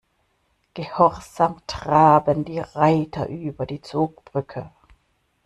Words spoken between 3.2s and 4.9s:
über die Zugbrücke.